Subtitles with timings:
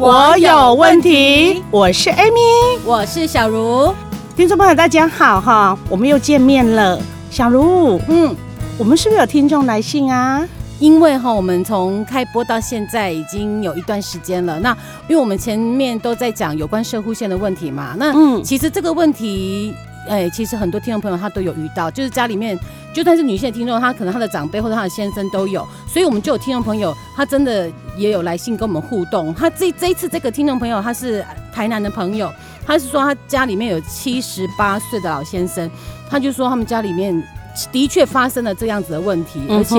[0.00, 3.92] 我有问题，我是 Amy，我是小茹。
[4.36, 7.02] 听众朋友，大家好哈，我们又见面了。
[7.32, 8.32] 小茹，嗯，
[8.78, 10.46] 我们是不是有听众来信啊？
[10.78, 14.60] 因为哈，我们从开播到现在已经有一段时间了。
[14.60, 14.70] 那
[15.08, 19.74] 因为我们前面都在讲有关射护线的问题嘛，那嗯，其实这个问题。
[20.08, 22.58] 哎，其实很多听众朋友他都有遇到，就是家里面
[22.92, 29.34] 就算是女性的听众，她可能她的长辈或者她的先生都有，所以我们就有听众朋友，他真的也有来信跟我们互动。
[29.34, 32.32] 他这这一次这个听众朋友他是台南的朋友，
[32.66, 35.70] 他是说他家里面有七十八岁的老先生，
[36.10, 37.22] 他就说他们家里面
[37.70, 39.76] 的确发生了这样子的问题，而且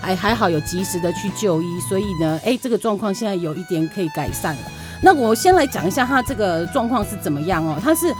[0.00, 4.62] 还还好有及时的去就医，所以呢，哎，这个状况现在有一点可以改善了。
[5.02, 8.14] 那我先来讲一下他这个状况是怎么样哦，他是。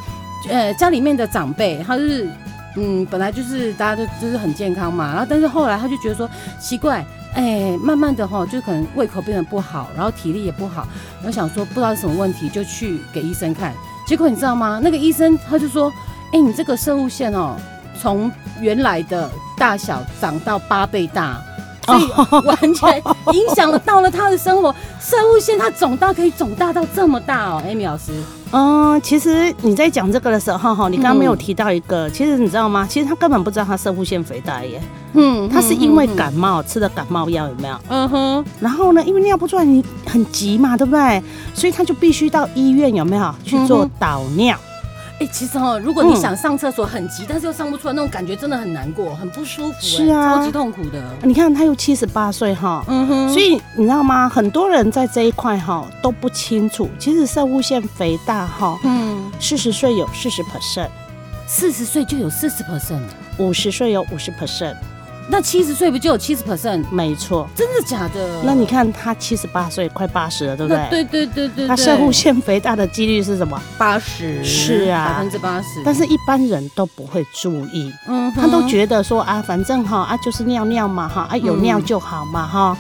[0.48, 2.28] 呃，家里面的长辈，他就是，
[2.77, 6.28] 嗯，本来就是大家都就是很健康嘛，然后但是后来他就觉得说
[6.59, 10.87] 奇怪，哎，慢慢的哈，就可能胃口变得不好，然后体力也不好，
[11.25, 13.72] 我想说不知道是什么问题，就去给医生看，
[14.06, 14.81] 结果你知道吗？
[14.83, 15.92] 那个医生他就说，
[16.33, 17.56] 哎，你这个射物线哦，
[18.00, 21.41] 从原来的大小长到八倍大。
[21.84, 28.12] 所以完全影响了到了他的生活，摄护腺它肿大可以肿大到这么大哦，Amy 老师。
[28.52, 32.86] 嗯，其实你在讲这个的时候哈，你刚刚没有提到一个，嗯、其实你知道吗？
[32.88, 34.80] 其实他根本不知道他摄护腺肥大耶。
[35.14, 37.76] 嗯，他是因为感冒、嗯、吃的感冒药有没有？
[37.88, 38.44] 嗯哼。
[38.60, 41.22] 然后呢，因为尿不出来，你很急嘛，对不对？
[41.52, 44.56] 所以他就必须到医院有没有去做导尿。
[44.56, 44.73] 嗯
[45.14, 51.00] 哎、欸，其实哦，如果你想上厕所很急，嗯、但是又上不出来，那种感觉真的很难过，很不舒服，是啊，超级痛苦的。
[51.22, 54.28] 你看他又七十八岁哈，嗯哼，所以你知道吗？
[54.28, 60.88] 很多人在这一块哈都不清楚，其实肾物腺肥大哈，嗯，四十岁有四十 percent，
[61.47, 63.03] 四十岁就有四十 percent，
[63.38, 64.74] 五十岁有五十 percent。
[65.26, 66.84] 那七十岁不就有七十 percent？
[66.90, 68.42] 没错，真的假的？
[68.44, 70.86] 那你看他七十八岁，快八十了，对不对？
[70.90, 73.60] 对对对对，他摄护腺肥大的几率是什么？
[73.78, 75.82] 八十，是啊，百分之八十。
[75.82, 82.76] 但是一般人都不会注意，嗯，他都觉得说啊，反正哈啊就是尿尿嘛哈啊有尿就好嘛哈，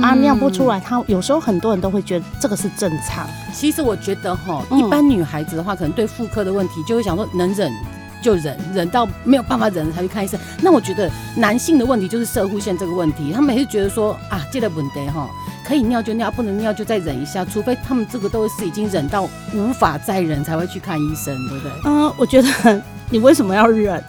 [0.00, 3.26] 啊尿不出来，他有时候很多人都会觉得这个是正常。
[3.52, 7.72] 其实我觉得哈，一般女孩子的话，可能对妇科的问题就会想说能忍。
[8.22, 10.38] 就忍忍到没有办法忍才去看医生。
[10.62, 15.28] 那我觉得男性的问题就是射护线这个问题，他们也是觉得说啊，这个问题哈，
[15.64, 21.72] 可以尿就尿，不能尿就再忍一下，除非他们这个都是已经忍到无法再忍才会去看医生，对不对？
[21.84, 22.82] 嗯，我觉得。
[23.10, 24.02] 你为什么要忍？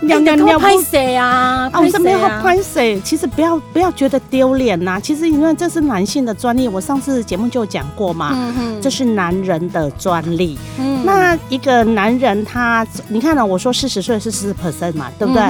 [0.00, 1.68] 尿尿尿拍谁啊？
[1.70, 2.98] 啊，我是没有拍谁。
[3.02, 4.98] 其实不要不要觉得丢脸呐。
[4.98, 8.30] 其实因为这是男性的专利，我上次节目就讲过嘛。
[8.32, 10.58] 嗯哼，这是男人的专利。
[10.78, 13.44] 嗯，那一个男人他，你看呢？
[13.44, 15.42] 我说四十岁是四十 percent 嘛，对不对？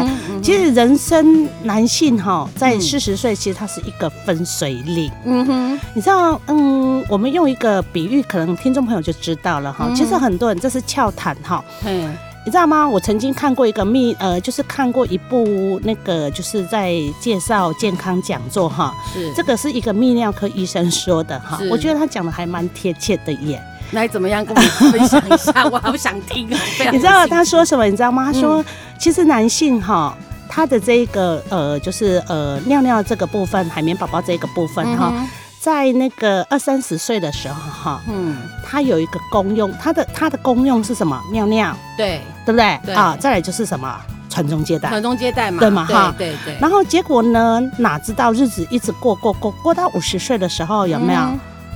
[0.42, 5.08] 其实人生男性哈，在四十岁其实他是一个分水岭。
[5.24, 9.88] 嗯哼，你知道，嗯，我们用一个比喻，可能听众朋友就知道了哈。
[9.94, 11.64] 其实很多人这是俏谈哈。
[11.84, 12.12] 嗯。
[12.46, 12.88] 你知道吗？
[12.88, 18.94] 我曾经看过一个泌呃，就是看过一部那个，就是在介绍健康讲座哈。
[19.12, 21.58] 是，这个是一个泌尿科医生说的哈。
[21.68, 23.60] 我觉得他讲的还蛮贴切的耶。
[23.90, 24.44] 来，怎么样？
[24.44, 24.60] 跟我
[24.92, 26.60] 分享一下，我好想听啊。
[26.92, 27.84] 你知道他说什么？
[27.86, 28.30] 你知道吗？
[28.32, 28.64] 他说，
[28.96, 30.16] 其实男性哈，
[30.48, 35.12] 他的这一个呃，就是呃，尿尿这个部分，海绵宝宝这个部分哈。
[35.12, 35.28] 嗯
[35.66, 41.20] 在那个二三十岁的时候，哈，嗯，它有一个功用，它的它的功用是什么？
[41.32, 42.78] 尿尿，对，对不对？
[42.84, 43.92] 对啊，再来就是什么？
[44.30, 45.84] 传宗接代，传宗接代嘛，对嘛？
[45.84, 46.56] 哈，对对。
[46.60, 47.60] 然后结果呢？
[47.78, 51.20] 哪知道日子一直过过过过到五十岁的时候，有没有？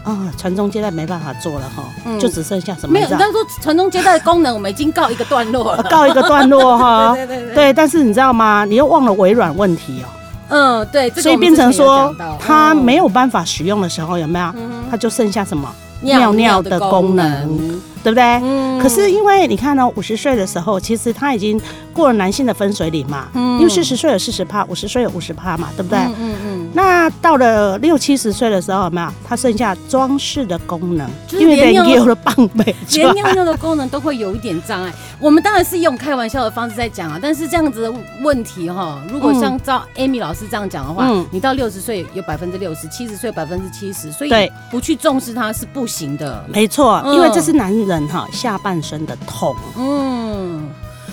[0.05, 1.83] 啊，传宗接代没办法做了哈，
[2.21, 2.93] 就只剩下什么？
[2.93, 7.13] 没有，但是说传宗接代的功能，我们已经告一个段落了，告一个段落哈。
[7.17, 7.55] 对对对。
[7.57, 8.65] 对，但是你知道吗？
[8.65, 10.07] 你又忘了微软问题哦。
[10.51, 14.53] 嗯，对，所以变成说他没有办法使用的时候，有没有？
[14.91, 15.73] 他就剩下什么？
[16.03, 17.59] 尿尿的功能，
[18.03, 18.41] 对不对？
[18.83, 21.61] 可是因为你看呢，五十岁的时候，其实他已经
[22.01, 25.99] 过了男性的分水岭嘛，嗯，因为四十岁有四十趴，五十岁有五十趴嘛，对不对？
[25.99, 26.71] 嗯嗯，嗯。
[26.73, 29.09] 那到了六七十岁的时候，有没有？
[29.29, 34.93] 它剩下装饰的功能，因为人有了棒背，连尿尿的功能都会有一点障碍。
[35.19, 37.93] 我们当然是用开玩笑的方式在讲啊，但是这样子的
[38.23, 44.31] 问题哈，如果像照 Amy 老师这样讲的话，嗯、你到六十岁有百分之六十，七十岁百分之七十，所以
[44.71, 46.43] 不去重视它是不行的。
[46.49, 49.55] 没错，因为这是男人哈下半身的痛。
[49.77, 50.69] 嗯。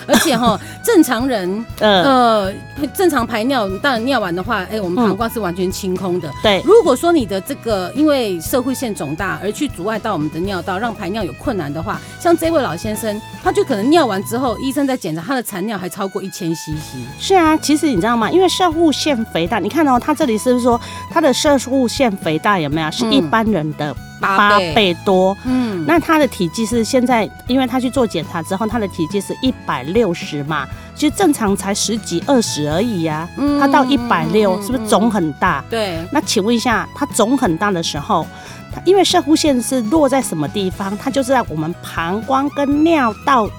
[0.07, 2.51] 而且哈，正常人呃，
[2.93, 6.31] 正常排尿，当然尿完的话，哎，我们膀胱是完全清空的。
[6.41, 16.97] 对，如果说你的这个因为社会腺肿大而去阻碍到我们的尿道，让排尿有困难的话，像这位老先生，他就可能尿完之后，医生在检查他的残尿还超过一千 CC。
[17.19, 18.31] 是啊，其实你知道吗？
[18.31, 20.79] 因为射护腺肥大，你看哦，他这里是不是说
[21.11, 23.95] 他的射护腺肥大有没有是一般人的？
[24.19, 35.63] 八倍多，嗯，那他的体积是现在，因为他去做检查之后，他的体积是一百六十嘛，其实正常才十几二十而已呀，嗯，他到一百六，是不是肿很大？
[35.69, 38.25] 对，那请问一下，他肿很大的时候，
[38.85, 40.97] 因为射护线是落在什么地方？
[40.97, 43.49] 它就是在我们膀胱跟尿道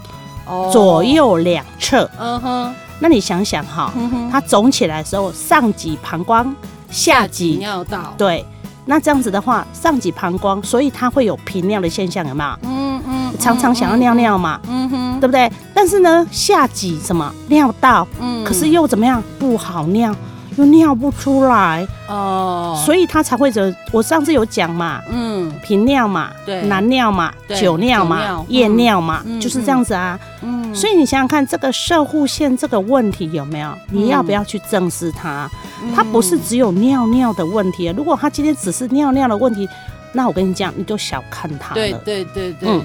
[0.73, 3.93] 左右两侧，嗯哼，那你想想哈，
[4.31, 6.55] 它肿起来的时候，上挤膀胱，
[6.91, 8.45] 下挤尿道，对。
[8.89, 12.51] 那这样子的话，上挤膀胱，所以它会有频尿的现象，有没有？
[12.63, 15.53] 嗯嗯，常常想要尿尿嘛，嗯哼，对不对？
[15.75, 19.23] 但是呢，下挤什么尿道，嗯，可是又怎么样？
[19.39, 20.15] 不好尿。
[20.57, 23.73] 又尿不出来哦，所以它才会这。
[23.93, 30.19] 我上次有讲嘛，嗯，频尿嘛，对，难尿嘛，久尿嘛，夜尿嘛，就是这样子啊。
[30.69, 33.73] 嗯，所以你想想看，这个射护腺这个问题有没有？
[33.91, 35.49] 你要不要去正视它？
[35.95, 37.87] 它不是只有尿尿的问题。
[37.97, 39.69] 如果他今天只是尿尿的问题，
[40.13, 41.75] 那我跟你讲，你就小看它了。
[41.75, 42.81] 对对对对，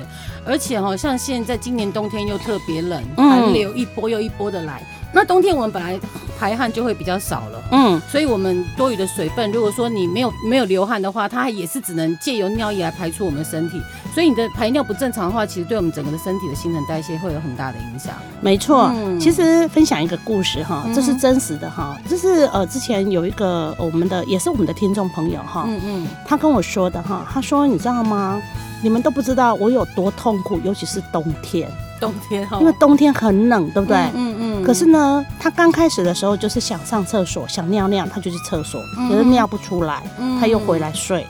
[0.46, 4.84] 而且好，像现在今年冬天又特别冷，寒流一波又一波的来。
[5.14, 6.00] 那冬天我们本来
[6.44, 13.82] 排汗就会比较少了，嗯，所以我们多余的水分，如果说你没有没有流汗的话，它也是只能借由尿液来排出我们身体。
[14.14, 18.14] 所以你的排尿不正常的话，其实对我们整个的身体的新陈代谢会有很大的影响。
[18.42, 28.42] 没错，嗯、其实分享一个故事哈，这是真实的哈，这是呃之前有一个我们的也是我们的听众朋友哈，嗯嗯，他跟我说的哈，他说你知道吗？
[28.84, 31.68] 你们都不知道我有多痛苦，尤其是冬天。
[32.02, 33.98] 冬天哈，因为冬天很冷，对不对？
[34.14, 34.64] 嗯嗯。
[34.64, 40.04] 可是呢，他刚开始的时候就是想上厕所，想尿尿，他就去厕所，可是尿不出来，
[40.38, 41.26] 他又回来睡，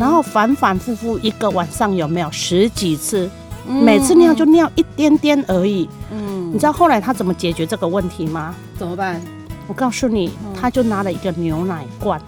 [0.00, 3.28] 然后反反复复一个晚上有没有十几次？
[3.66, 5.86] 每次尿就尿一点点而已。
[6.10, 6.50] 嗯。
[6.54, 8.54] 你知道后来他怎么解决这个问题吗？
[8.78, 9.20] 怎么办？
[9.66, 12.18] 我告诉你，他就拿了一个牛奶罐，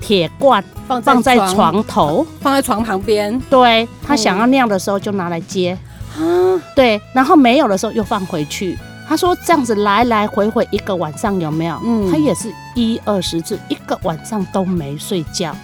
[0.00, 3.38] 铁罐放在床头，放在床旁边。
[3.50, 5.76] 对，他想要尿的时候就拿来接。
[6.16, 8.76] 啊，对，然后没有的时候又放回去。
[9.08, 11.78] 他说这样子来来回回一个晚上有没有？
[11.84, 15.54] 嗯，他也是一二十次，一个晚上都没睡觉。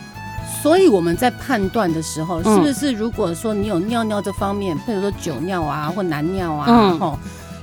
[0.63, 7.19] 所以我们在判断的时候，是不是如果说你有尿尿这方面，比如说久尿啊或难尿啊，然后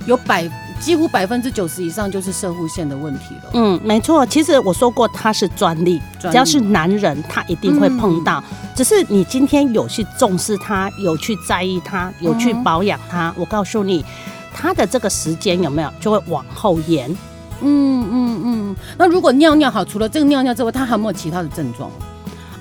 [0.06, 0.50] 有百。
[0.80, 3.50] 几乎百分之九十以上就是射护线的问题了。
[3.54, 4.24] 嗯，没错。
[4.26, 8.42] 其实我说过，它是专利，只要是男人，他一定会碰到。
[8.50, 13.28] 嗯、只是你今天有去重视它，有去在意它，有去保养它。
[13.30, 14.04] 嗯、我告诉你，
[14.52, 17.10] 它的这个时间有没有就会往后延。
[17.60, 18.76] 嗯嗯嗯。
[18.98, 21.90] 那如果尿尿好，除了这个尿尿之外，它还有没有其他的症状？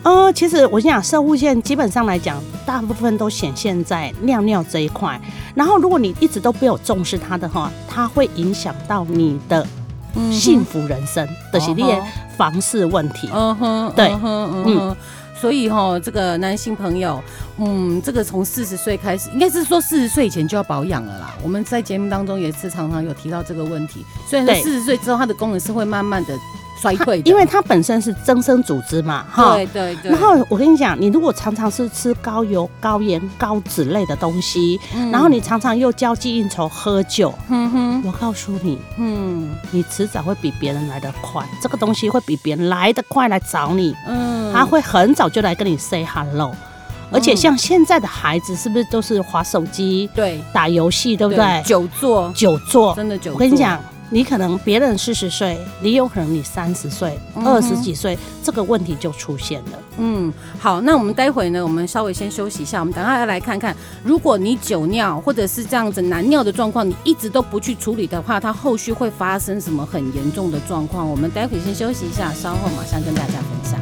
[0.03, 5.19] 呃，其实我想讲，摄护腺基本上来讲，大部分都显现在尿尿这一块。
[5.55, 9.65] 然后，如果你一直都没有重视它的话，它会影响到你的
[10.29, 12.01] 幸福人生的系列
[12.35, 13.29] 房事问题。
[13.33, 14.93] 嗯哼，对，嗯，
[15.39, 17.23] 所以哈，这个男性朋友，
[17.57, 21.33] 嗯，这个从四十岁开始，应该是说四十岁以前就要保养了啦。
[21.41, 24.05] 我们在节目当中也是常常有提到这个问题。
[24.27, 26.37] 虽然说四十岁之后，它的功能是会慢慢的。
[26.83, 30.11] 衰退，因为它本身是增生组织嘛，哈，对对对。
[30.11, 34.77] 然后我跟你讲，你如果常常是吃高油、高盐、高脂类的东西，
[35.09, 46.53] 然后你常常又交际应酬、喝酒，嗯哼，我告诉你，嗯，你迟早会比别人来得快，这个东西会比别人来得快来找你，嗯，他会很早就来跟你 say hello，
[47.11, 51.63] 而且像现在的孩子是不是都是滑手机，对，打游戏，对不对？
[51.63, 53.33] 久坐，久坐，真的久坐。
[53.33, 53.81] 我跟你讲。
[54.13, 59.79] 你可能别人四十岁，你有可能你三十岁、二十几岁，这个问题就出现了。
[59.97, 71.09] 嗯，好，那我们待会呢，我们稍微先休息一下，我们等下要来看看，如果你久尿或者是这样子难尿的状况，你一直都不去处理的话，它后续会发生什么很严重的状况？
[71.09, 73.79] 我们待会先休息一下，稍后马上跟大家分享。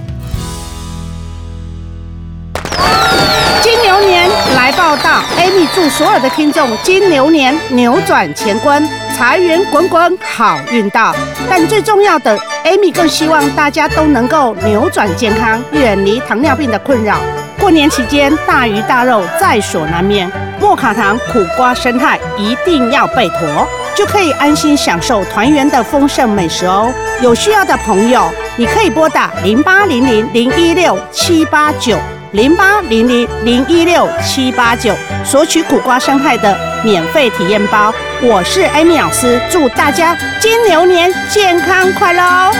[4.71, 4.95] 来报。
[4.97, 8.87] 道，Amy 祝所有的听众金牛年扭转乾坤，
[9.17, 11.13] 财源滚滚，好运到。
[11.49, 17.17] 但最重要的，Amy 更希望大家都能够扭转健康，远离糖尿病的困扰。
[17.59, 26.93] 过年期间，大鱼大肉在所难免，莫卡糖苦瓜生态一定要备妥，就可以安心享受团圆的丰盛美食哦。
[27.21, 28.23] 有需要的朋友，
[28.55, 31.97] 你可以拨打零八零零零一六七八九。
[32.33, 34.95] 零八零零零一六七八九，
[35.25, 37.93] 索取苦瓜生态的免费体验包。
[38.21, 42.53] 我是 Amy 老师，祝大家金牛年健康快乐哦！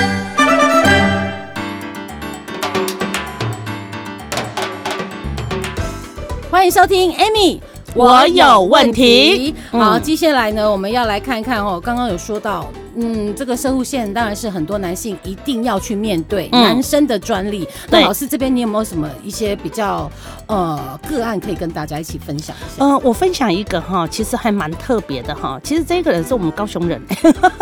[6.51, 7.61] 欢迎收听 Amy，
[7.95, 9.55] 我有问题。
[9.71, 12.69] 好，接下来呢，我们要来看看哦，刚刚有说到。
[12.95, 17.67] 嗯，这个摄护线当然是很多男性一定要去面对，嗯、男生的专利。
[17.89, 20.11] 那老师这边你有没有什么一些比较
[20.47, 22.83] 呃个案可以跟大家一起分享一下？
[22.83, 25.59] 嗯、呃，我分享一个哈，其实还蛮特别的哈。
[25.63, 27.01] 其实这个人是我们高雄人，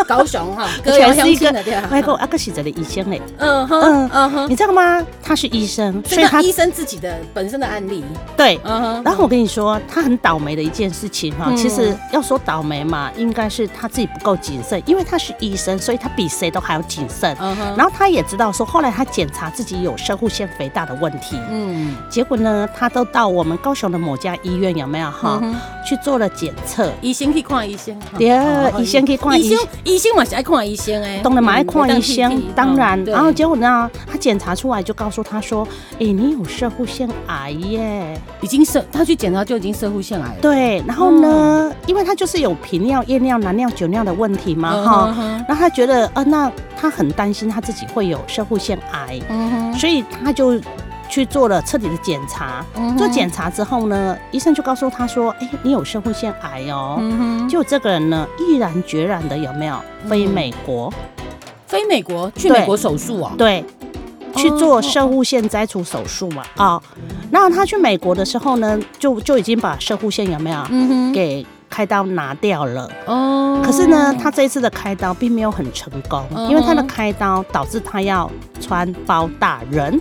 [0.07, 1.51] 高雄哈， 高雄是一个
[1.91, 3.21] 外国阿克西泽的医生嘞。
[3.37, 5.05] 嗯哼，嗯哼，你知道吗？
[5.21, 8.03] 他是医生，所以他医生自己的本身的案例。
[8.35, 9.03] 对，嗯哼。
[9.03, 11.53] 然后我跟你说，他很倒霉的一件事情哈。
[11.55, 15.18] 其实要说倒霉嘛，应该是他自己不够谨慎，因为他。
[15.19, 17.35] 是医生，所以他比谁都还要谨慎。
[17.35, 17.75] Uh huh.
[17.77, 21.37] 然后他也知道说，后来他检查自己有摄护腺肥大的问题。
[21.51, 25.53] 嗯，结果呢，他都到我们高雄的某家医院有没有哈、uh.
[25.87, 26.91] 去做了检测。
[27.01, 29.59] 医生可以看医生，对，医生可以看医生。
[29.83, 32.41] 医生嘛是爱看医生哎，懂了嘛爱看医生。
[32.55, 35.67] 当然，然后结果呢，他检查出来就告诉他说
[35.99, 45.08] ：“哎，你有射护腺癌耶，已经射，他去检查就已经射护腺癌了。”对，然后呢，因为他就是有频尿、夜尿、男尿、酒尿的问题嘛哈。
[45.47, 50.59] 然后他觉得，呃，那他很担心他自己会有射护腺癌，嗯、哼所以他就
[51.09, 52.65] 去做了彻底的检查。
[52.75, 56.97] 嗯、做检查之后呢，医生就告诉他说：“哎、欸，你有射护腺癌哦。
[56.99, 60.93] 嗯哼”就这个人呢，毅然决然的有没有飞美国？
[61.67, 63.33] 飞美国去美国手术啊？
[63.37, 63.63] 对，
[64.35, 66.43] 去做射护腺摘除手术嘛？
[66.55, 66.83] 啊、哦，
[67.31, 70.57] 然后他去美国的时候呢，就就已经把射护腺有没有？
[70.69, 71.45] 嗯，给。
[71.79, 79.97] 开刀拿掉了哦，可是呢，他这一次的开刀并没有很成功，因为他的开刀导致他要穿包大人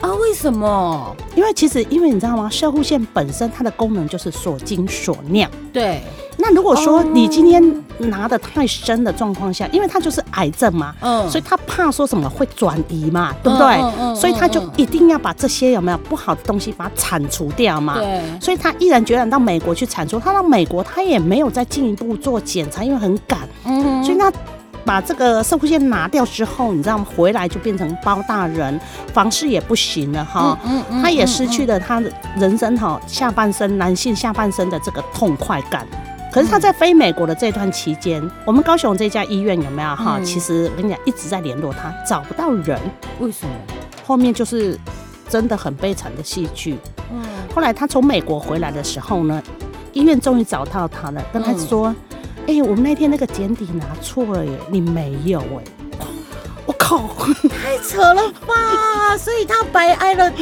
[0.00, 0.12] 啊？
[0.14, 1.14] 为什么？
[1.36, 2.48] 因为其实，因为你知道吗？
[2.50, 6.02] 射护腺本身它的功能就是锁精锁尿，对。
[6.46, 13.66] 那如果说你今天拿的太深的状况下，因为他就是癌症嘛，嗯，所以他怕说什么会转移嘛，对不对？
[13.76, 17.94] 嗯嗯、所以他就一定要把这些有没有不好的东西把它铲除掉嘛。
[17.98, 18.22] 对。
[18.42, 20.20] 所以他毅然决然到美国去铲除。
[20.20, 23.38] 他到美国他也没有再进一步做检查，因为很赶。
[23.64, 24.04] 嗯。
[24.04, 24.30] 所以那
[24.84, 27.06] 把这个射护线拿掉之后，你知道吗？
[27.16, 28.78] 回来就变成包大人，
[29.14, 30.58] 房事也不行了哈。
[30.66, 31.02] 嗯嗯。
[31.02, 35.86] 他也失去了他的人生哈下半身男性下半身的这个痛快感。
[36.34, 40.16] 可是他在飞美国的这段期间，嗯、我们高雄这家医院有没有哈？
[40.18, 42.76] 嗯、其实我跟你讲，一直在联络他，找不到人。
[43.20, 43.54] 为什么？
[44.04, 44.76] 后面就是
[45.28, 46.76] 真的很悲惨的戏剧。
[47.12, 47.22] 嗯。
[47.54, 49.40] 后来他从美国回来的时候呢，
[49.92, 51.94] 医院终于找到他了，跟他说
[52.48, 55.64] ：“哎、嗯欸，我们那天那个检底拿错了耶，你没有哎。”
[57.48, 59.16] 太扯了吧！
[59.18, 60.32] 所以他白挨了，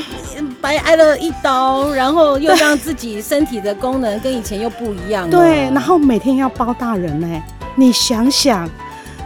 [0.61, 5.28] 白挨了一刀，然后又让自己身体的功能跟以前又不一样。
[5.30, 7.42] 对，然后每天要包大人呢、欸，
[7.76, 8.68] 你想想，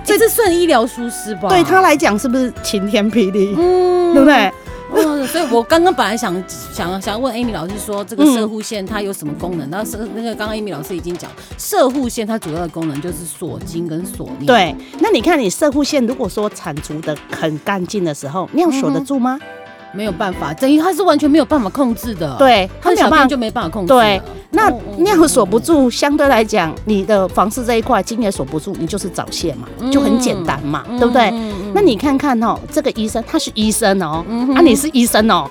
[0.04, 1.48] 这是算医疗疏失吧？
[1.48, 3.54] 对他来讲是不是晴天霹雳？
[3.56, 4.52] 嗯，对不对？
[4.96, 9.68] 嗯， 所以我刚刚本来想想想要问 Amy 老师说，这个射护线它有什么功能？
[9.70, 14.46] 然后是那个刚刚 Amy 老师已经讲，射护线它主要的功能就是锁精跟锁尿。
[14.46, 19.38] 对，那你看你射护线如果说铲除的很干净的时候，尿锁得住吗？
[19.40, 19.46] 嗯
[19.92, 22.36] 没有办法，等于它是完全没有办法控制的。
[22.38, 23.94] 对，它没有办法就没办法控制。
[23.94, 31.32] 对，那尿锁不住，相对来讲，你的房事这一块精也锁不住，你就是早泄嘛，就很简单嘛，对不对？
[31.76, 35.46] 那你看看哦，这个医生他是医生哦，啊，你是医生哦，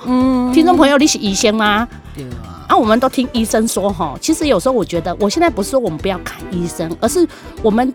[0.52, 1.88] 听众朋友，你是医生吗？
[2.16, 2.66] 对啊。
[2.68, 7.28] 啊，我们都听医生说哈，其实有时候我觉得，我现在不是说我们不要看医生，而是
[7.62, 7.94] 我们。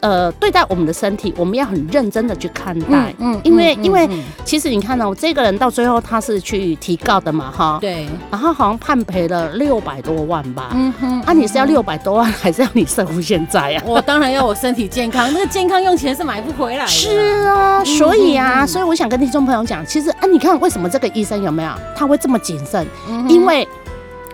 [0.00, 4.08] 呃，对待我们的身体，我们要很认真的去看待，嗯，因为因为
[4.44, 13.82] 其实你看哦，这个人到最后他是去提告的嘛，哈，对，然后好像判赔了六百多万吧，嗯哼，啊，你是要六百多万，还是要你摄护腺摘啊？
[13.86, 16.90] 我当然要我身体健康，那个健康用钱是买不回来的。
[16.90, 22.86] 是啊，所以啊，所以我想跟听众朋友讲，其实啊，你看为什么这个医生有没有他会这么谨慎？
[23.28, 23.68] 因为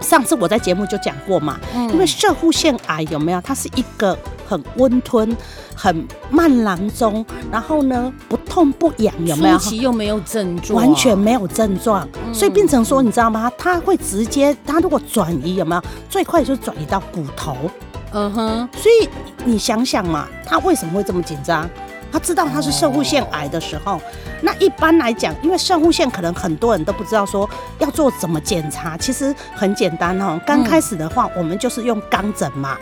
[0.01, 4.17] 上次我在节目就讲过嘛，因为射护腺癌有没有，它是一个。
[4.49, 5.37] 很温吞、
[5.75, 9.59] 很慢郎中，然后呢不痛不痒，有没有？
[9.59, 13.51] 初期又没有症状，完全没有症状，嗯、所以变成说，你知道吗？
[13.59, 15.83] 它会直接，它如果转移有没有？
[16.09, 17.57] 最快就是转移到骨头。
[18.13, 19.09] 嗯哼，所以
[19.45, 21.69] 你想想嘛，他为什么会这么紧张？
[22.17, 24.01] 他知道他是摄护腺癌的时候，
[24.41, 27.47] 那一般来讲，因为摄护腺可能很多人都不知道说
[27.79, 30.41] 要做怎么检查，其实很简单哦。
[30.47, 32.79] 刚开始的话，我们就是用肛诊嘛，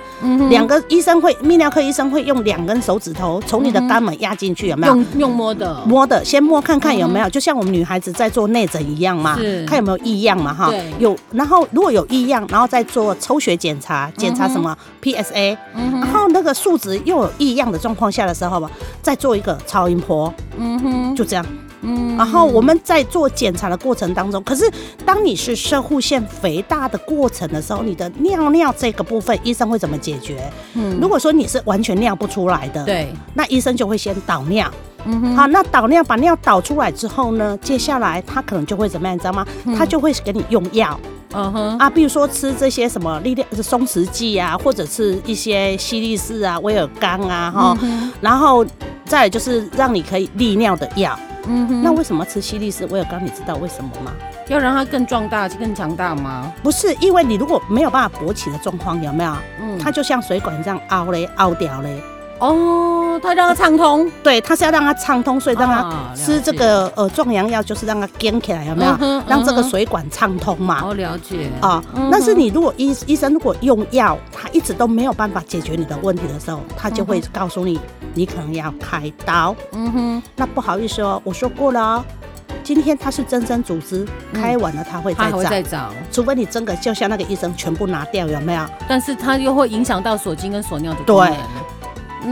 [0.48, 4.94] 两个医生会，泌尿科医生会用两根手指头从你的肛门压进去，有没有？
[4.94, 9.36] 用用摸的，摸的，先摸看看有没有，就像我们女孩子在做内诊一样嘛，
[9.66, 18.70] 看有没有异样嘛，哈，有，然后如果有异样，然后再做抽血检查，检查什么 PSA，然后那个数值又有异样的状况下的时候吧，
[19.02, 19.18] 再。
[19.24, 21.46] 做一个超音波，嗯哼，就这样，
[21.80, 24.70] 嗯，然后我们在做检查的过程当中，可是
[25.02, 30.52] 当你是射护腺肥大的过程的时候，你的尿尿这个部分，医生会怎么解决？
[30.74, 34.70] 嗯，如果说你是完全尿不出来的，对，那医生就会先导尿，
[35.06, 39.46] 嗯哼，好，那导尿把尿导出来之后呢，接下来他可能就会怎么样，你知道吗？
[39.74, 41.00] 他就会给你用药。
[41.34, 47.78] 嗯哼啊，比如说吃这些什么利尿松弛剂啊，或者是一些西利士啊、威尔刚啊，哈，
[48.20, 48.64] 然后
[49.04, 51.18] 再来就是让你可以利尿的药。
[51.46, 53.22] 嗯哼，那为什么吃西利士、威尔刚？
[53.22, 54.12] 你知道为什么吗？
[54.48, 56.50] 要让它更壮大、更强大吗？
[56.62, 59.36] 不是，因为你如果没有办法勃起的状况，有没有？
[59.60, 62.02] 嗯，它就像水管这样凹嘞、凹掉嘞。
[62.40, 69.22] 哦，他让它畅通，对，他是要让它畅通，所以让它吃这个呃壮阳药，就是让它坚起来，有没有？
[69.26, 70.82] 让这个水管畅通嘛。
[70.84, 71.48] 哦，了解。
[71.60, 77.78] 啊，但是你如果医医生如果用药，他一直都没有办法解决你的问题的时候，他就会告诉你，
[78.14, 79.54] 你可能要开刀。
[79.72, 82.04] 嗯哼，那不好意思哦，我说过了哦，
[82.62, 88.64] 今天它是增生组织，开完了它会再长，再长，除非你真的就像那个医生全部拿掉，有没有？
[88.88, 91.32] 但是它又会影响到锁精跟锁尿的功能。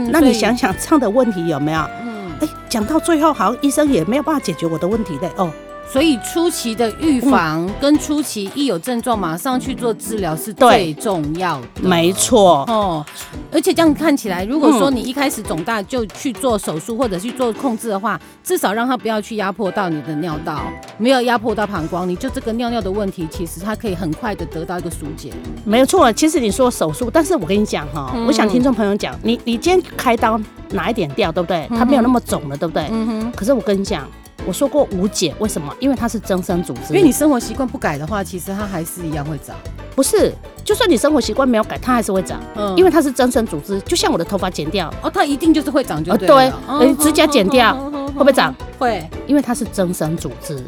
[0.09, 1.79] 那你想想这样的问题有没有？
[2.03, 5.29] 嗯，哎，讲到最后，好像医生也没有办法解决我的问题嘞。
[5.37, 5.51] 哦。
[5.91, 11.67] 所以初期的预防跟初期一有症状马上去做治疗是最重要的。
[11.83, 13.05] 没错哦，
[13.51, 20.61] 而且这样看起来，如果说你一开始肿大就去做手术或者去做控制的话，至少让它不要去压迫到你的尿道，
[20.97, 25.31] 没有压迫到膀胱，你就这个尿尿的问题，其实它可以很快的得到一个疏解。
[25.63, 30.39] 没有错，其实你说手术，但是我跟你讲哈，我想听众朋友讲，你你今天开刀
[30.71, 31.67] 哪一点掉，对不对？
[31.69, 32.87] 它没有那么肿了，对不对？
[32.89, 33.31] 嗯哼。
[33.35, 34.09] 可是我跟你讲。
[34.45, 35.73] 我说过无解，为什么？
[35.79, 36.93] 因为它是增生组织。
[36.93, 39.55] 因为你生活习惯不改的话，其实它还是一样会长。
[39.95, 40.33] 不是，
[40.63, 42.41] 就算你生活习惯没有改，它还是会长。
[42.55, 46.35] 嗯，因为它是增生组织，就像我的头发剪掉，哦，它一定就是会长就对了。
[46.35, 47.77] 对，嗯，指甲剪掉。
[48.13, 48.53] 会不会长？
[48.77, 50.63] 会，因为它是增生组织。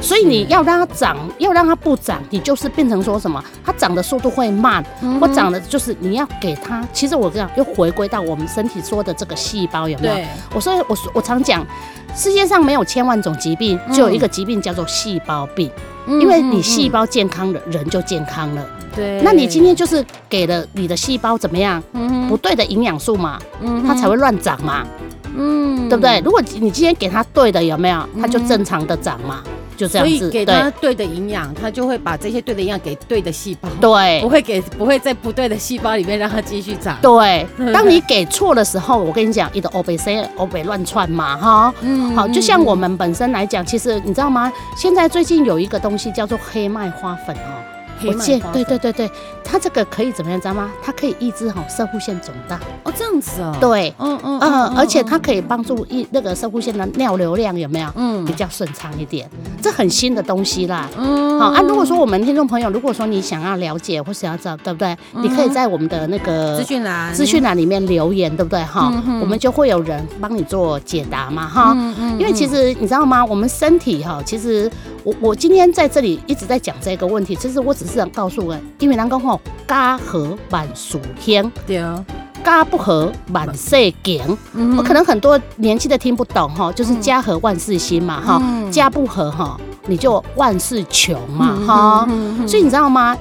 [0.00, 3.42] 所以你要让它长，要让它不长，你就是变成说什么？
[3.64, 4.84] 它长的速度会慢，
[5.20, 6.86] 或长的就是你要给它。
[6.92, 10.14] 其实我这样又回归到我们身体说的这个细胞有没有？
[10.14, 10.26] 对。
[10.54, 11.66] 我说我我常讲，
[12.14, 15.70] 世界上没有千万种疾病，就有一个疾病叫做细胞病。
[16.06, 18.64] 因为你细胞健康了，人就健康了。
[18.96, 19.20] 对。
[19.22, 21.82] 那你今天就是给了你的细胞怎么样？
[21.92, 23.38] 嗯不对的营养素嘛，
[23.86, 24.86] 它才会乱长嘛。
[25.36, 26.20] 嗯，对不对？
[26.24, 28.02] 如果你今天给他对的，有没有？
[28.20, 29.42] 它就正常的长嘛，
[29.76, 30.18] 就这样子。
[30.18, 33.68] 所以给他对的营养，他就会把这些对的营养给对的细胞。
[33.80, 36.96] 对，不会给不会在不对的细胞里面让它继续长。
[37.00, 41.74] 对， 当你给错的时候，我跟你讲，你的欧北 C 欧北乱窜嘛，哈。
[41.80, 42.14] 嗯。
[42.14, 44.52] 好，就像我们本身来讲，其实你知道吗？
[44.76, 47.62] 现在最近有一个东西叫做黑麦花粉哦。
[48.06, 49.10] 我见，对对对对，
[49.44, 50.70] 它这个可以怎么样，知道吗？
[50.82, 53.56] 它可以抑制好射护腺肿大哦，这样子哦。
[53.60, 57.88] 对，嗯嗯嗯，而且它可以帮助一那个射护腺的尿流量有没有？
[57.96, 59.28] 嗯，比较顺畅一点。
[59.62, 60.88] 这很新的东西啦。
[60.96, 61.60] 嗯，好啊。
[61.62, 64.96] 如果说我们听众朋友，如果说你想要了解或想要知道，对不对？
[65.14, 68.62] 你可以在我们的那个资讯栏资讯栏里面留言，对不对？
[68.64, 71.72] 哈，我们就会有人帮你做解答嘛，哈。
[71.76, 72.18] 嗯嗯。
[72.18, 73.24] 因为其实你知道吗？
[73.24, 74.70] 我们身体哈，其实
[75.08, 82.04] 我我今天在这里一直在讲这个问题，其实我只是想告诉人，因为人讲吼，家和万事兴，对啊，
[82.44, 84.36] 家不和万事穷。
[84.76, 92.06] 我可能很多年轻的听不懂哈，就是家和万事兴嘛哈，家不和哈，你就万事穷嘛哈。
[92.46, 93.16] 所以你知道吗？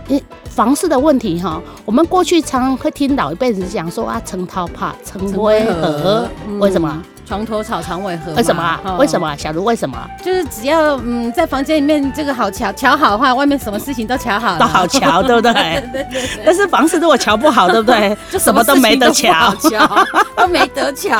[0.50, 6.28] 房事的问题哈，我们过去常常会听老一辈人讲说啊，成涛怕成威和，
[6.60, 7.02] 为什么？
[7.28, 8.34] 床头吵，床尾和。
[8.36, 8.96] 为什么啊？
[8.98, 9.36] 为什么？
[9.38, 9.98] 小卢为什么？
[10.24, 15.54] 就是只要嗯，在房间里面这个好瞧瞧好的话，外面什么事情都瞧好，都好瞧，对不对？
[15.92, 16.22] 对对。
[16.46, 18.16] 但是房事如果瞧不好，对不对？
[18.32, 19.54] 就什么都没得瞧，
[20.38, 21.18] 都没得瞧。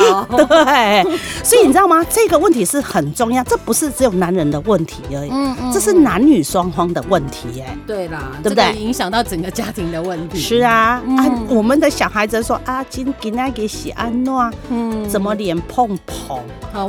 [0.48, 1.04] 对。
[1.44, 2.04] 所以你知道吗？
[2.10, 8.74] 这个问题是很重要，这不是只有男人的问题而已，嗯嗯，这是男女双方的问题，哎，对啦，对不对？
[8.76, 10.40] 影响到整个家庭的问题。
[10.40, 15.97] 是啊，啊，我们的小孩子说啊，今今天给洗安诺，嗯，怎么脸碰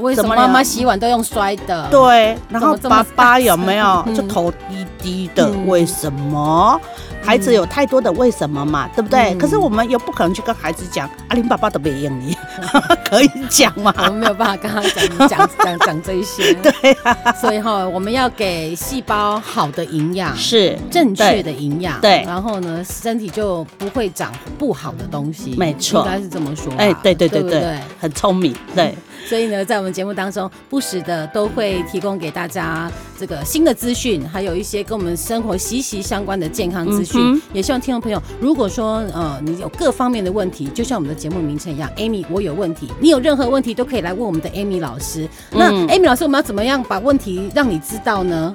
[0.02, 1.88] 为什么妈妈洗碗都用摔的？
[1.90, 5.48] 对，然后爸爸有没有就头低低的？
[5.66, 6.80] 为什么？
[7.28, 9.34] 孩子有太多的为什么嘛，对不对？
[9.34, 12.34] 可是我们又不可能去跟孩子讲，阿林爸爸都没用你，
[13.04, 13.92] 可以讲吗？
[13.98, 16.54] 我们没有办法跟他讲讲讲讲这一些。
[16.64, 22.00] 对啊，所以哈，我们要给细胞好的营养，是正确的营养。
[22.00, 25.54] 对，然后呢，身体就不会长不好的东西。
[25.58, 26.72] 没错，应该是这么说。
[26.78, 28.56] 哎，对对对对，很聪明。
[28.74, 28.96] 对。
[29.28, 37.17] 所以呢，在我们节目当中，不时的都会提供给大家这个新的资讯，还有一些跟我们生活息息相关的健康资讯。
[37.18, 45.28] 嗯、也希望听众朋友，如果说呃你有各方面的问题，就像我们的节目名称一样，Amy，我有问题，你有任何问题都可以来问我们的 Amy 老师。
[45.50, 48.52] 那 Amy 老师，我们要怎么样把问题让你知道呢？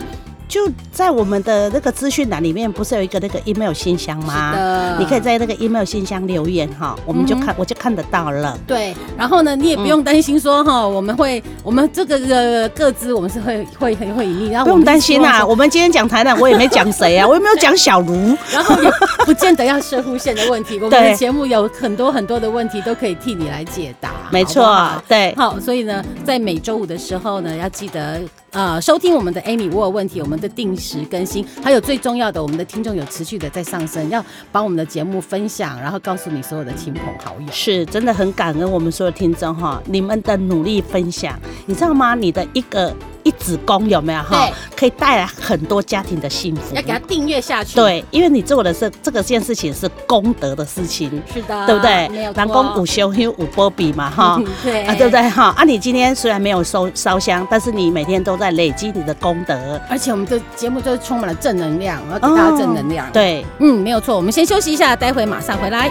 [0.48, 4.98] 就在我们的那个资讯栏里面，不是有一个那个 email 信箱吗？
[5.00, 8.58] 你可以在那个 email 信箱留言哈，我们就看，我就看得到了。
[8.68, 15.44] 对，然后呢，你也不用担心说哈，我们会，我们这个个个资我们是会会很会隐秘，然后不用担心啊。
[15.44, 18.92] 我们今天讲台南，我也没讲谁啊，我也没有讲小卢，然后也
[19.26, 20.76] 不见得要深呼线的问题。
[20.76, 24.12] 我们的节目有很多很多的问题都可以替你来解答。
[24.34, 25.34] 没错，对。
[25.36, 28.20] 好，所以呢，在每周五的时候呢，要记得。
[28.54, 42.14] 呃，收听我们的 Amy，我有问题，我们的定时更新，还有最重要的，我们的听众有持续的在上升，要把我们的节目分享，然后告诉你所有的亲朋好友，是真的很感恩我们所有听众哈，你们的努力分享，你知道吗？
[42.14, 42.96] 你的一个。
[43.24, 44.50] 一子功有没有哈？
[44.76, 46.76] 可以带来很多家庭的幸福。
[46.76, 47.76] 要给他订阅下去。
[47.76, 51.10] 对，因为你做的是这个件事情是功德的事情。
[51.34, 52.32] 是的，对不对？
[52.36, 54.42] 南宫五修修五波比嘛哈。
[54.64, 54.84] 对。
[54.84, 55.54] 啊，对不对哈？
[55.58, 59.80] 啊，你今天虽然没有烧烧香，但是你每天都在累积你的功德。
[59.90, 63.08] 而且我们的节目就是充满了正能量，我要给大家正能量。
[63.08, 64.16] 哦、对，嗯，没有错。
[64.16, 65.90] 我们先休息一下，待会马上回来。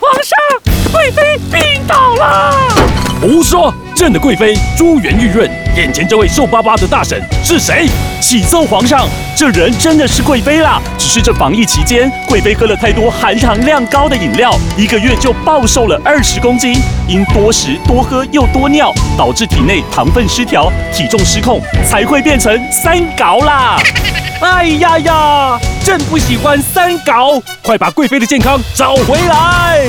[0.00, 0.36] 皇上，
[0.92, 2.95] 贵妃病倒了。
[3.26, 3.74] 胡说！
[3.96, 7.88] 朕的贵妃珠圆玉润，眼前这位瘦巴巴的大婶是谁？
[8.20, 10.80] 启奏皇上，这人真的是贵妃啦。
[10.96, 16.80] 只是这防疫期间，贵妃喝了太多含糖量高的饮料，一个月就暴瘦了二十公斤。
[17.08, 23.76] 因多食多喝又多尿，导致体内糖分失调，体重失控，才会变成三高啦。
[24.40, 25.58] 哎呀呀！
[25.82, 29.86] 朕不喜欢三高，快把贵妃的健康找回来！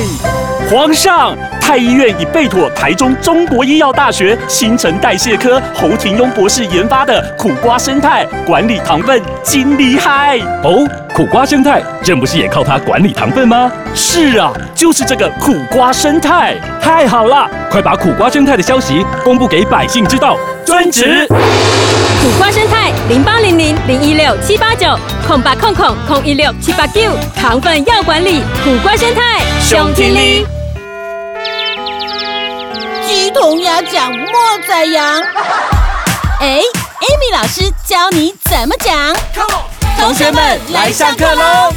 [0.70, 10.86] 皇上，太医院已备妥台中中国医药大学新陈代谢科侯廷庸博士研发的苦瓜生态，管理糖分金厉害哦！
[11.14, 13.72] 苦瓜生态，朕不是也靠它管理糖分吗？
[13.94, 17.48] 是啊，就是这个苦瓜生态，太好了！
[17.70, 21.26] 快把苦瓜生态的消息公布给百姓知道，专职。
[21.28, 24.86] 苦瓜生态零八零零零一六七八九
[25.26, 27.00] 空八空空空一六七八九，
[27.34, 30.46] 糖分要管理，苦瓜生态上天哩。
[33.08, 35.22] 鸡同鸭讲，莫宰羊。
[36.40, 39.16] 哎，Amy 老师教你怎么讲。
[39.98, 41.72] 同学们来上课喽！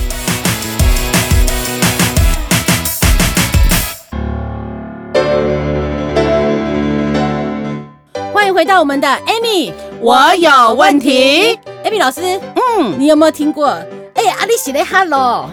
[8.33, 11.57] 欢迎回到我们的 Amy，我有问题。
[11.85, 12.21] Amy 老师，
[12.55, 13.69] 嗯，你有没有听过？
[14.15, 15.49] 哎，阿里写的 Hello。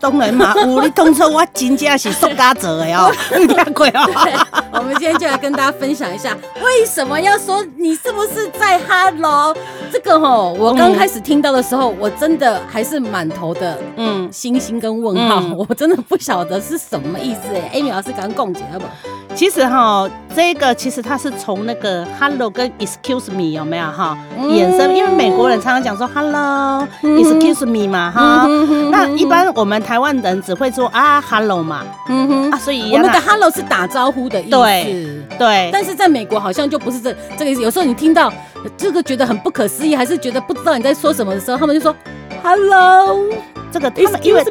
[0.00, 4.10] 当然嘛，有你当初我真正是塑胶做的哦， 你听过哦。
[4.72, 9.54] 我们今天就来跟大家分享一下，为什么要说你是不是在 Hello？
[9.92, 17.70] 这个吼，我刚开始听到的时候，我真的还是满头的嗯星星跟问号，嗯、我真的不晓得是什么意思哎。
[17.74, 18.86] Amy 老师刚刚共解了不？
[19.34, 24.94] 其实哈，这个其实它是从那个 hello 跟 excuse me 有没有哈衍生？
[24.94, 28.46] 因为美国人常常讲说 hello excuse me 嘛哈，
[28.90, 35.06] 那一般我们台湾人只会说啊 hello 嘛，嗯哼啊，所以我们的 hello 是打招呼的意思，对
[35.38, 35.70] 对。
[35.72, 37.62] 但是在美国好像就不是这这个意思。
[37.62, 38.32] 有时候你听到
[38.76, 41.94] 这个觉得很不可思议，还是觉得不知道你在说什么的时候，他们就说
[42.42, 43.24] hello。
[43.72, 44.44] 这个他们因为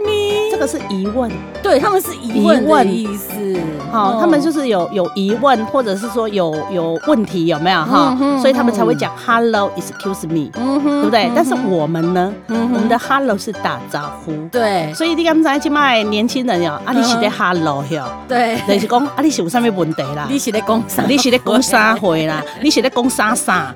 [0.51, 1.29] 这个是疑问，
[1.61, 3.37] 对对，他们是疑问的意思。
[3.91, 8.15] 好，他们就是有有疑问，或者是说有有问题，有没有哈？
[8.39, 11.31] 所以他们才会讲 Hello, excuse me，对不对？
[11.35, 14.93] 但是我们呢，我们的 Hello 是打招呼，对。
[14.93, 20.27] 所以你刚才去卖年轻人哟，啊，你是在 Hello 哟，对，就是讲啊，你是有啥物问题啦？
[20.29, 21.03] 你是在讲啥？
[21.07, 22.43] 你是在讲啥话啦？
[22.61, 23.73] 你是在讲啥啥？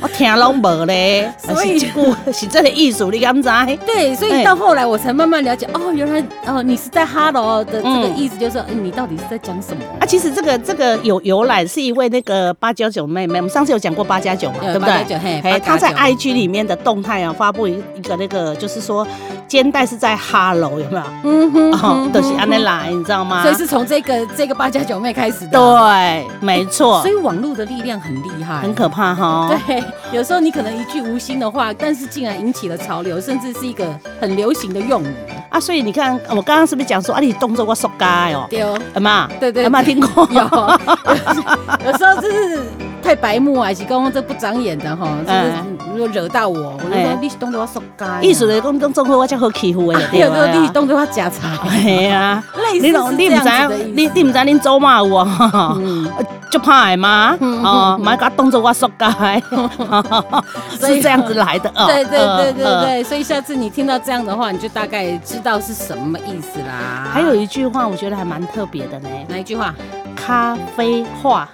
[0.00, 3.48] 我听拢无咧，所以是这个意思，你敢知
[3.84, 9.14] 对，所以到后来我才慢慢了解，哦，原来哦，你是在 Hello 的这个意思，就是说，你到底。
[9.18, 10.06] 是在讲什么啊？
[10.06, 15.18] 其实这个这个有由来，是一位那个八加九妹妹，我们上次有讲过八加九嘛，对不对？
[15.18, 19.04] 嘿，她在 IG 里面的动态啊，发布一一个那个，就是说
[19.48, 21.02] 肩带是在 Hello 有没有？
[21.24, 23.42] 嗯哼，哦，都是安尼来，你知道吗？
[23.42, 25.58] 所以是从这个这个八家九妹开始的。
[25.58, 27.00] 对，没错。
[27.00, 29.50] 所以网络的力量很厉害，很可怕哈。
[29.66, 29.82] 对，
[30.12, 33.84] 有时候你可能一句无心的话，但是竟然引起了潮流，甚至是一个
[34.20, 35.14] 很流行的用语
[35.48, 35.58] 啊。
[35.58, 38.46] 所以你看，我刚刚是不是讲说啊，你动作我熟嘎哦？
[38.50, 38.62] 对。
[39.00, 40.28] 妈，对对，有没有听过？
[40.30, 40.42] 有，
[41.86, 42.60] 有时候就是
[43.02, 45.52] 太白目啊，是讲这不长眼的哈，就是
[45.94, 51.48] 如果惹到我，我就说你是动作我熟嘎，意思是讲动作我才好欺负的， 对啊，你是动作我假菜，
[51.80, 53.88] 系啊，类似是这样子的意思。
[53.94, 55.76] 你你唔知你走马有啊？
[56.50, 57.36] 就怕吗？
[57.40, 59.10] 哦，买个动作我熟嘎，
[60.80, 61.70] 是这样子来的。
[61.86, 67.08] 对对对对对，所以下次你听到这样的话，你就大概知道是什么意思啦。
[67.12, 69.08] 还有一句话，我觉得还蛮特别的呢。
[69.28, 69.74] 哪一句话？
[70.16, 71.48] 咖啡话，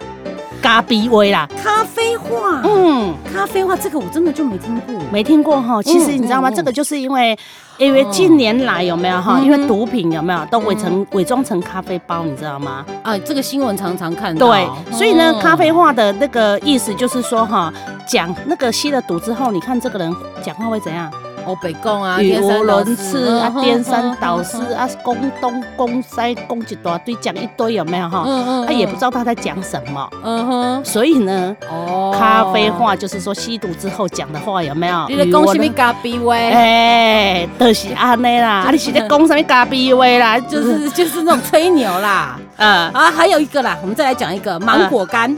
[0.64, 1.46] 咖啡味啦。
[1.62, 5.82] 咖啡话，嗯，咖啡话，这个我真的就没听过，没听过哈。
[5.82, 6.50] 其实你知道吗？
[6.50, 7.38] 这个就是因为，
[7.76, 9.38] 因为近年来有没有哈？
[9.40, 12.82] 因为毒品有没有都伪成伪装成咖啡包，你知道吗？
[13.02, 14.48] 啊，这个新闻常常看到。
[14.48, 17.70] 对，所以呢，咖啡话的那个意思就是说哈，
[18.06, 20.10] 讲那个吸了毒之后，你看这个人
[20.42, 21.12] 讲话会怎样？
[21.46, 28.24] 哦，北贡啊，语无伦次啊，颠三倒四啊，讲东讲西，讲一大堆，讲一堆有没有哈？
[28.26, 30.10] 嗯嗯，他也不知道他在讲什么。
[30.22, 35.06] 嗯哼，所以呢，哦，咖啡话就是说吸毒之后讲的话有没有？
[35.08, 36.34] 你在讲什么咖啡话？
[36.34, 40.38] 哎，都是安内啦， 啊，你是在讲什么咖啡话啦？
[40.40, 42.38] 就是 就是那种吹牛啦。
[42.56, 45.36] 嗯啊，还有一个啦，我们再来讲一个芒果干。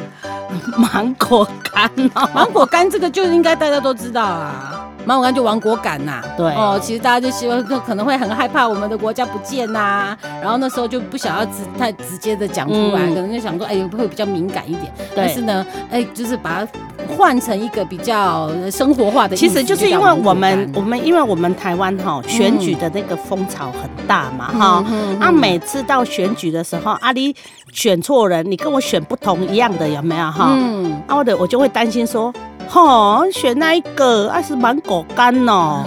[0.76, 4.85] 芒果干哦，芒果干这个就应该大家都知道啊。
[5.06, 14.92] 芒果干就亡国感呐，对哦，其实大家就希望，就可能会很害怕我们的国家不见呐，然后那时候就不想要直太直接的讲出来，可能就想说，哎，会比较敏感一点。
[15.14, 16.68] 但是呢，哎，就是把它
[17.16, 19.36] 换成一个比较生活化的。
[19.36, 24.84] 其实就是因为我们，我们因为我们台湾哈选举的那个风潮很大嘛哈，
[25.20, 27.32] 啊，每次到选举的时候，啊，你
[27.72, 30.48] 选错人，你跟我选不同一样的有没有哈？
[30.50, 32.34] 嗯，啊，我的我就会担心说。
[32.74, 35.84] 哦，选那一个，还是芒果干哦，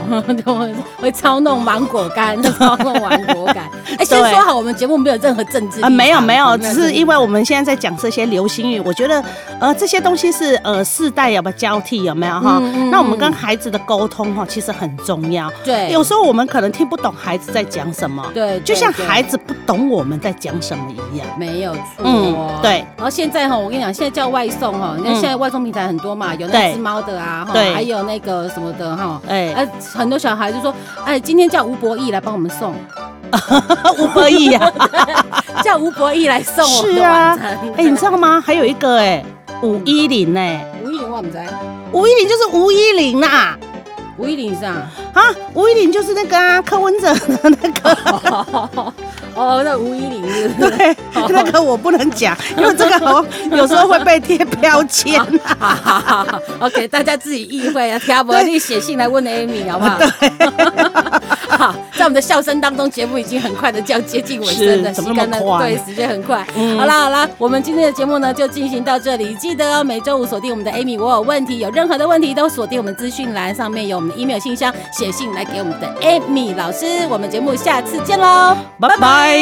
[0.98, 3.70] 会操弄芒果干， 操弄芒果干。
[3.98, 9.24] 哎，先说好，我们节目没有任何政治啊，没有没有，只是因为我们现在在讲这些流行语，我觉得
[9.60, 12.60] 呃这些东西是呃世代有没有交替有没有哈？
[12.92, 15.52] 那我们跟孩子的沟通哈，其实很重要。
[15.64, 21.82] 对，有时候我们可能听不懂孩子在讲什么，对，就像孩子不懂我们在讲什么一样，没有错。
[22.04, 22.86] 嗯，对。
[22.96, 26.69] 然后现在哈，我跟你讲，现在叫外送哈，那现在外送平台很多嘛，有那。
[26.78, 30.74] 猫的啊，对，还有那个什么的哈，哎，呃，很多小孩就说，
[31.06, 32.74] 哎，今天叫吴博义来帮我们送，
[33.98, 34.72] 吴博义啊，
[35.64, 37.38] 叫吴博义来送，是啊，
[37.76, 38.42] 哎，你知道吗？
[38.46, 39.24] 还有一个哎，
[39.62, 41.48] 吴依林哎，吴一林我们在，
[41.92, 43.58] 吴一林就是吴依林呐，
[44.20, 45.22] 吴依林是啊，啊，
[45.54, 47.90] 吴依林就是那个啊，柯文哲的那个。
[49.34, 50.72] 哦，那吴依林是不是？
[50.76, 50.96] 对，
[51.30, 53.24] 那个我不能讲，因为这个好
[53.56, 55.18] 有时候会被贴标签。
[55.58, 56.28] 好
[56.60, 57.98] ，OK，大家自己意会啊。
[58.00, 58.34] 听不？
[58.44, 59.98] 你写信来问 Amy 好不好？
[59.98, 60.10] 对。
[61.58, 65.38] 好，在我们的笑声当中，节目已经很快的就要接近尾声了，时间呢？
[65.60, 66.46] 对，时间很快。
[66.78, 69.34] 好啦好啦，我们今天的节目呢就进行到这里。
[69.36, 76.86] 记得哦，每周五锁定我们的 Amy，我有问题，有任何的问题都锁定我们资讯栏上面有我们的 email 信箱，写信来给我们的 Amy 老师。
[77.10, 79.38] 我们节目下次见喽，拜拜。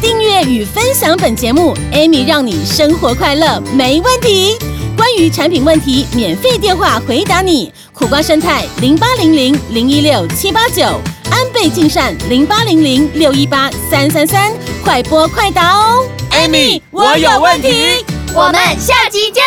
[0.00, 4.56] 订阅与分享本节目，Amy 让你生活快乐没问题。
[5.00, 7.72] 关于产品问题，免费电话回答你。
[7.94, 10.82] 苦瓜生态零八零零零一六七八九，
[11.30, 14.52] 安倍晋善零八零零六一八三三三，
[14.84, 16.06] 快播快答哦。
[16.32, 18.04] Amy，我有问题。
[18.34, 19.42] 我们下集见。